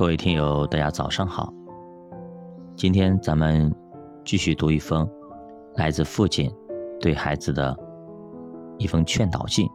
[0.00, 1.52] 各位听友，大家早上好。
[2.74, 3.70] 今天咱们
[4.24, 5.06] 继续读一封
[5.74, 6.50] 来自父亲
[6.98, 7.76] 对孩子的
[8.78, 9.68] 一封劝导信，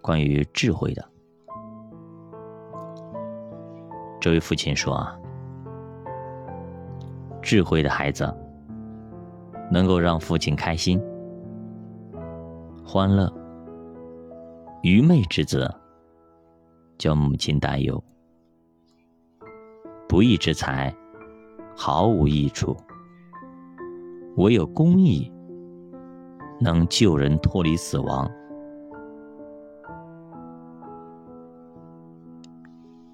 [0.00, 1.04] 关于智慧的。
[4.20, 5.18] 这位父亲说啊，
[7.42, 8.32] 智慧的孩子
[9.68, 11.02] 能够让父亲开心、
[12.84, 13.26] 欢乐；
[14.84, 15.68] 愚昧之子
[16.96, 18.00] 叫母亲担忧。
[20.08, 20.94] 不义之财
[21.76, 22.76] 毫无益处，
[24.36, 25.30] 唯有公义
[26.60, 28.30] 能救人脱离死亡。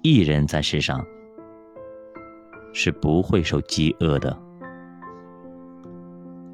[0.01, 1.03] 一人在世上
[2.73, 4.37] 是不会受饥饿的，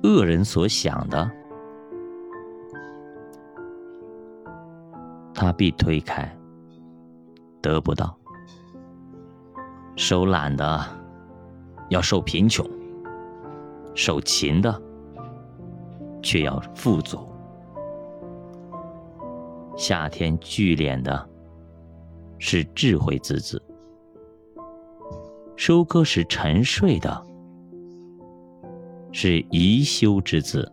[0.03, 1.29] 恶人所想的，
[5.34, 6.31] 他必推开，
[7.62, 8.18] 得不到。
[9.99, 10.81] 手懒的
[11.89, 12.65] 要受贫穷，
[13.93, 14.81] 手勤的
[16.23, 17.19] 却要富足。
[19.75, 21.29] 夏天聚敛的
[22.37, 23.61] 是智慧之子，
[25.57, 27.21] 收割时沉睡的
[29.11, 30.71] 是宜修之子。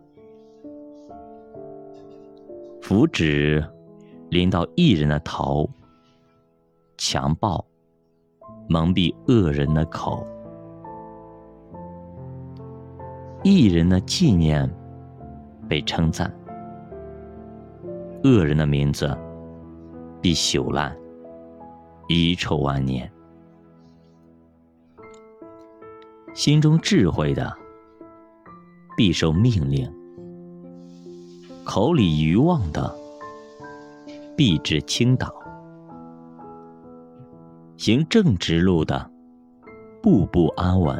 [2.81, 3.61] 福祉
[4.29, 5.69] 临到一人的头，
[6.97, 7.65] 强暴。
[8.69, 10.27] 蒙蔽恶人的口，
[13.43, 14.69] 一人的纪念
[15.69, 16.29] 被称赞，
[18.25, 19.17] 恶人的名字
[20.21, 20.93] 必朽烂，
[22.09, 23.09] 遗臭万年。
[26.33, 27.51] 心中智慧的
[28.97, 29.89] 必受命令，
[31.63, 32.93] 口里愚妄的
[34.35, 35.33] 必致倾倒。
[37.77, 39.07] 行正直路的，
[40.01, 40.97] 步步安稳；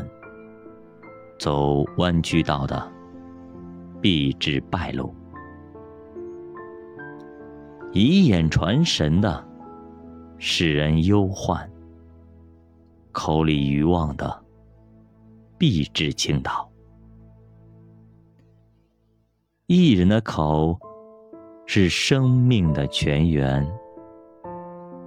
[1.40, 2.88] 走弯曲道的，
[4.00, 5.12] 必至败路。
[7.94, 9.44] 以眼传神的，
[10.38, 11.68] 使人忧患；
[13.12, 14.46] 口里愚妄的，
[15.58, 16.70] 必至倾倒。
[19.66, 20.78] 一人的口
[21.66, 23.68] 是生命的泉源，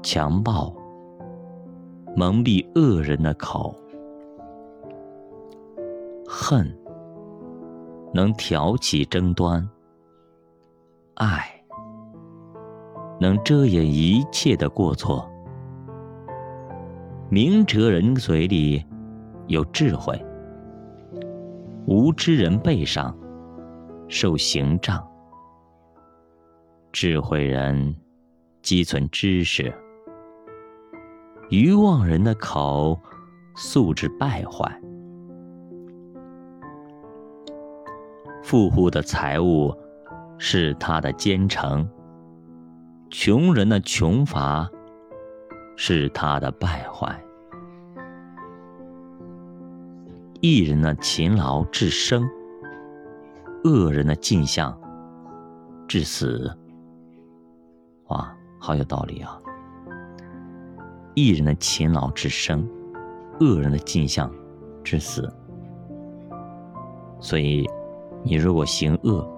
[0.02, 0.74] 强暴。
[2.16, 3.74] 蒙蔽恶人的口，
[6.26, 6.76] 恨
[8.12, 9.66] 能挑起争端，
[11.14, 11.48] 爱
[13.20, 15.30] 能遮掩一切的过错。
[17.30, 18.84] 明哲人嘴里
[19.46, 20.20] 有智慧，
[21.86, 23.16] 无知人背上
[24.08, 25.06] 受刑杖。
[26.92, 27.94] 智慧人
[28.62, 29.72] 积存知识。
[31.50, 32.96] 愚妄人的口，
[33.56, 34.70] 素质败坏；
[38.40, 39.76] 富户的财物
[40.38, 41.84] 是他的奸臣；
[43.10, 44.70] 穷人的穷乏
[45.76, 47.20] 是他的败坏。
[50.40, 52.22] 一人的勤劳致生，
[53.64, 54.72] 恶人的尽相
[55.88, 56.48] 致死。
[58.06, 59.36] 哇，好有道理啊！
[61.14, 62.68] 一人的勤劳之生，
[63.40, 64.32] 恶人的尽相
[64.82, 65.30] 之死。
[67.20, 67.68] 所以，
[68.22, 69.28] 你如果行恶，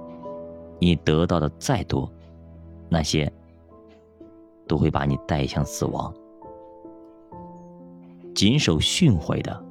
[0.78, 2.10] 你得到的再多，
[2.88, 3.33] 那些
[4.69, 6.12] 都会把你带向死亡。
[8.34, 9.65] 谨守训诲的，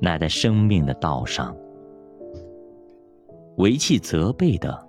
[0.00, 1.54] 乃在生命的道上；
[3.56, 4.86] 为弃责备的，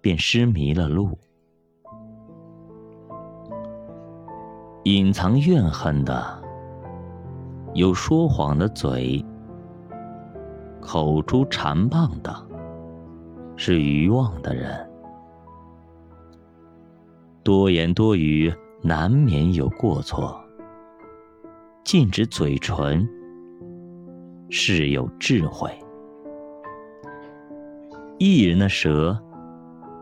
[0.00, 1.18] 便失迷了路。
[4.84, 6.42] 隐藏怨恨的，
[7.72, 9.24] 有说谎的嘴；
[10.80, 12.34] 口出禅谤的，
[13.54, 14.84] 是愚妄的人。
[17.44, 18.52] 多言多语，
[18.82, 20.34] 难免有过错；
[21.84, 23.08] 禁止嘴唇，
[24.50, 25.70] 是有智慧。
[28.18, 29.16] 一人的舌，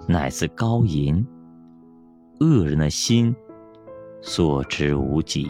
[0.08, 1.22] 乃似高银；
[2.40, 3.36] 恶人的心。
[4.22, 5.48] 所知无几，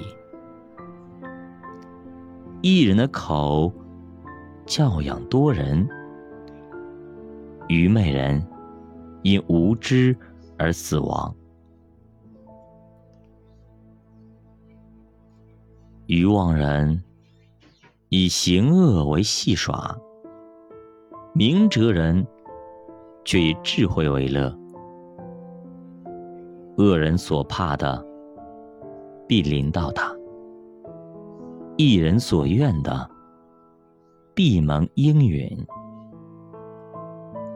[2.63, 3.73] 一人的口
[4.65, 5.87] 教养多人，
[7.69, 8.47] 愚昧人
[9.23, 10.17] 因无知
[10.57, 11.35] 而死亡。
[16.07, 17.03] 愚妄人
[18.09, 19.97] 以行恶为戏耍，
[21.35, 22.27] 明哲人
[23.25, 24.57] 却以智慧为乐。
[26.79, 28.10] 恶人所怕的。
[29.31, 30.13] 必临到他；
[31.77, 33.09] 一人所愿的，
[34.35, 35.49] 必蒙应允。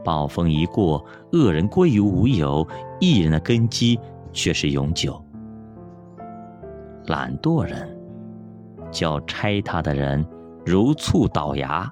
[0.04, 2.64] 暴风一过，恶人归于无有，
[3.00, 3.98] 一人的根基
[4.32, 5.20] 却是永久。
[7.06, 7.98] 懒惰人，
[8.92, 10.24] 叫拆他的人
[10.64, 11.90] 如醋倒牙，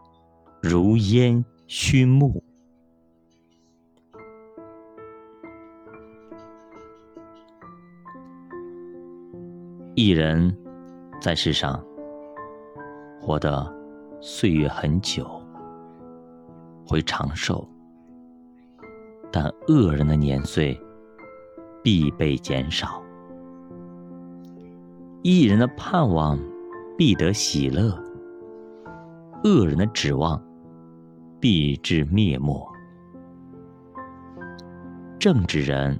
[0.63, 2.41] 如烟熏木。
[10.05, 10.53] 一人
[11.21, 11.81] 在世上
[13.21, 13.73] 活得
[14.21, 15.25] 岁月很久，
[16.85, 17.65] 会长寿。
[19.31, 20.77] 但恶人的年岁
[21.85, 23.01] 必被减少，
[25.23, 26.37] 一人的盼望
[26.99, 27.97] 必得喜乐，
[29.45, 30.43] 恶人的指望
[31.39, 32.61] 必至灭没。
[35.21, 35.97] 正直人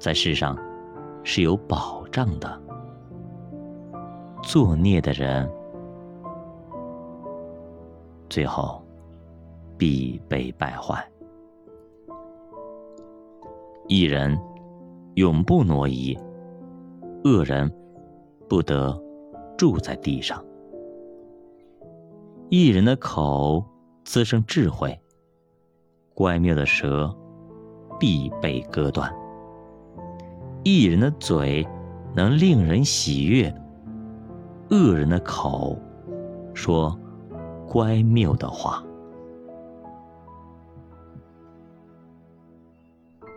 [0.00, 0.58] 在世上
[1.22, 2.60] 是有保障的，
[4.46, 5.50] 作孽的人
[8.28, 8.80] 最后
[9.78, 11.02] 必被败坏。
[13.88, 14.38] 一人
[15.14, 16.16] 永不挪移，
[17.24, 17.72] 恶人
[18.48, 19.02] 不得
[19.56, 20.44] 住在地上。
[22.50, 23.64] 一人的口
[24.04, 24.96] 滋生智慧，
[26.12, 27.14] 乖谬的舌
[27.98, 29.12] 必被割断。
[30.62, 31.66] 一人的嘴
[32.14, 33.52] 能令人喜悦，
[34.70, 35.78] 恶人的口
[36.54, 36.98] 说
[37.68, 38.84] 乖谬的话。